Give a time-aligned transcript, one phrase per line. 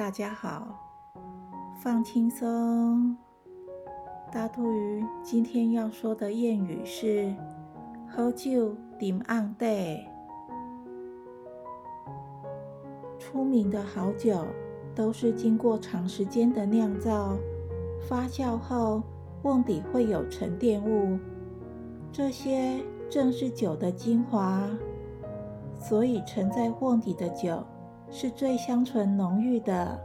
[0.00, 0.66] 大家好，
[1.82, 3.14] 放轻松。
[4.32, 7.34] 大肚鱼今天要说的谚语是
[8.08, 9.66] “喝酒顶暗地”。
[13.20, 14.42] 出名的好酒
[14.94, 17.36] 都是经过长时间的酿造、
[18.08, 19.02] 发酵后，
[19.42, 21.18] 瓮底会有沉淀物，
[22.10, 22.80] 这些
[23.10, 24.66] 正是酒的精华，
[25.78, 27.62] 所以沉在瓮底的酒。
[28.10, 29.98] 是最香醇浓郁的，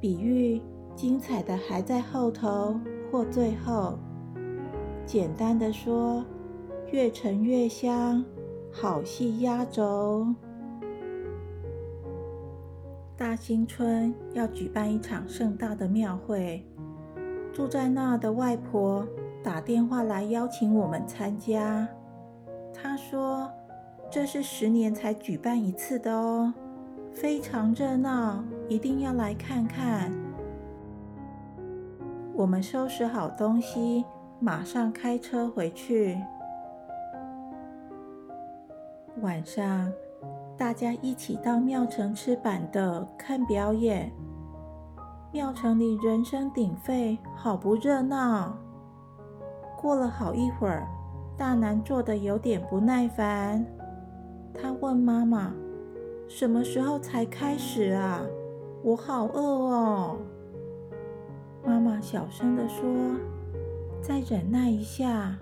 [0.00, 0.60] 比喻
[0.96, 2.80] 精彩的还在后头
[3.12, 3.98] 或最后。
[5.04, 6.24] 简单的说，
[6.90, 8.24] 越沉越香，
[8.72, 10.26] 好戏压轴。
[13.16, 16.64] 大兴村要举办一场盛大的庙会，
[17.52, 19.06] 住在那的外婆
[19.42, 21.86] 打电话来邀请我们参加。
[22.72, 23.50] 她说，
[24.10, 26.54] 这是十年才举办一次的哦。
[27.20, 30.08] 非常热闹，一定要来看看。
[32.32, 34.04] 我们收拾好东西，
[34.38, 36.16] 马上开车回去。
[39.20, 39.92] 晚上，
[40.56, 44.12] 大家一起到庙城吃板豆、看表演。
[45.32, 48.56] 庙城里人声鼎沸，好不热闹。
[49.76, 50.86] 过了好一会儿，
[51.36, 53.66] 大南坐得有点不耐烦，
[54.54, 55.52] 他问妈妈。
[56.28, 58.20] 什么时候才开始啊？
[58.82, 60.16] 我好饿哦！
[61.64, 62.84] 妈妈小声地说
[64.02, 65.36] ：“再忍耐一下。”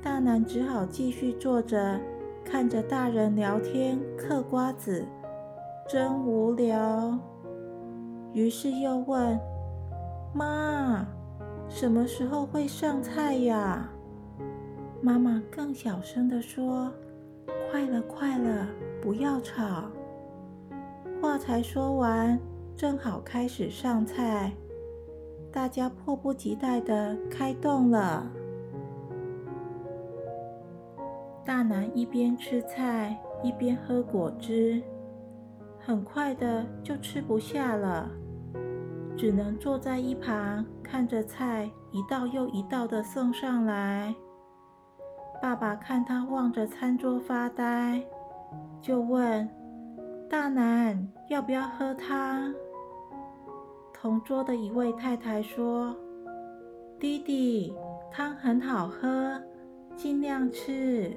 [0.00, 2.00] 大男只好继续坐着，
[2.44, 5.04] 看着大人聊天、嗑瓜子，
[5.88, 7.18] 真无聊。
[8.32, 9.38] 于是又问
[10.32, 11.04] ：“妈，
[11.68, 13.88] 什么时候会上菜呀？”
[15.02, 16.90] 妈妈更小声地说
[17.70, 18.66] ：“快了，快了。”
[19.02, 19.90] 不要吵！
[21.20, 22.38] 话才说完，
[22.76, 24.52] 正好开始上菜，
[25.50, 28.24] 大家迫不及待的开动了。
[31.44, 34.80] 大男一边吃菜一边喝果汁，
[35.80, 38.08] 很快的就吃不下了，
[39.16, 44.14] 只能坐在一旁看着菜一道又一道的送上来。
[45.42, 48.00] 爸爸看他望着餐桌发呆。
[48.82, 49.48] 就问
[50.28, 52.52] 大男要不要喝汤。
[53.94, 55.94] 同桌的一位太太说
[56.98, 57.72] ：“弟弟，
[58.10, 59.40] 汤很好喝，
[59.94, 61.12] 尽量吃。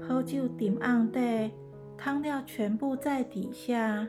[0.00, 1.50] 喝酒顶暗的，
[1.98, 4.06] 汤料全部在底下。”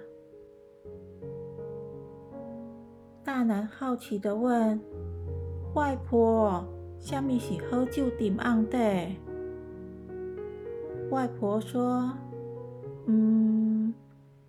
[3.25, 4.79] 大男好奇的问
[5.73, 6.63] ：“外婆，
[6.99, 8.77] 虾米是喝酒顶暗的？”
[11.09, 12.07] 外婆说。
[13.13, 13.93] 嗯，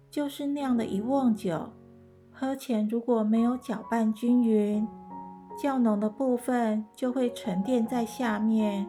[0.09, 1.69] 就是酿的一瓮酒，
[2.31, 4.87] 喝前如果没有搅拌均匀，
[5.61, 8.89] 较浓的部分就会沉淀在下面，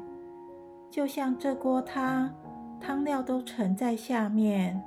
[0.91, 2.29] 就像这锅汤，
[2.79, 4.79] 汤料都沉在下面，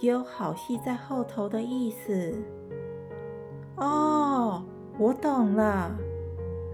[0.00, 2.36] 也有好戏在后头的意思。
[3.76, 4.62] 哦，
[4.98, 5.90] 我懂了，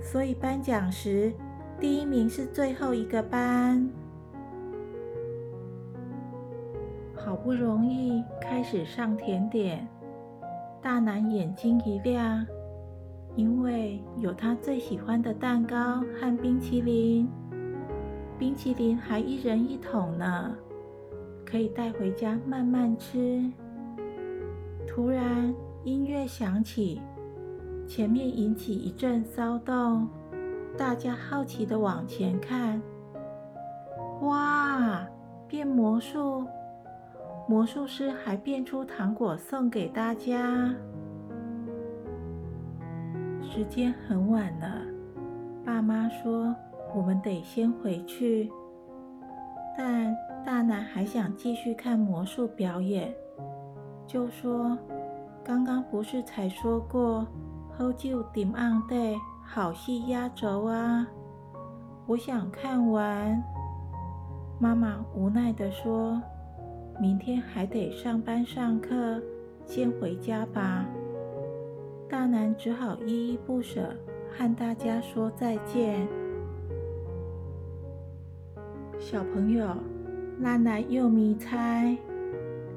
[0.03, 1.33] 所以颁奖时，
[1.79, 3.89] 第一名是最后一个颁。
[7.29, 9.87] 好不容易开始上甜点，
[10.81, 12.47] 大男眼睛一亮，
[13.37, 17.29] 因为有他最喜欢的蛋糕和冰淇淋，
[18.39, 20.57] 冰淇淋还一人一桶呢，
[21.45, 23.45] 可以带回家慢慢吃。
[24.87, 26.99] 突然音乐响起，
[27.87, 30.09] 前面引起一阵骚动，
[30.79, 32.81] 大家好奇的往前看，
[34.23, 35.07] 哇，
[35.47, 36.47] 变魔术！
[37.49, 40.71] 魔术师还变出糖果送给大家。
[43.41, 44.83] 时间很晚了，
[45.65, 46.55] 爸妈说
[46.95, 48.53] 我们得先回去。
[49.79, 50.15] 但
[50.45, 53.15] 大男还想继续看魔术表演，
[54.07, 54.77] 就说
[55.43, 57.27] ：“刚刚不是才说过
[57.79, 61.09] ‘Hold you, dim on day’，好戏压轴啊！
[62.07, 63.43] 我想看完。”
[64.61, 66.21] 妈妈无奈地说。
[67.01, 69.23] 明天还得上班上课，
[69.65, 70.85] 先回家吧。
[72.09, 73.95] 大男只好依依不舍，
[74.31, 76.09] 和大家说再见。
[78.99, 79.77] 小朋友，
[80.43, 81.97] 咱来又迷猜，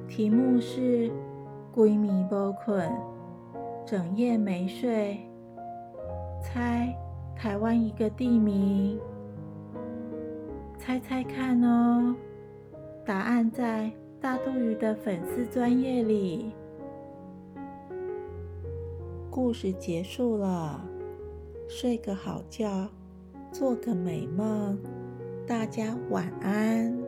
[0.07, 1.09] 题目是
[1.73, 2.87] “闺蜜不困，
[3.87, 5.17] 整夜没睡”，
[6.43, 6.95] 猜
[7.35, 8.99] 台湾一个地名，
[10.77, 12.15] 猜猜看哦。
[13.03, 13.91] 答案在。
[14.21, 16.51] 大肚鱼的粉丝专业里。
[19.31, 20.79] 故事结束了，
[21.67, 22.87] 睡个好觉，
[23.51, 24.77] 做个美梦，
[25.47, 27.00] 大家晚安。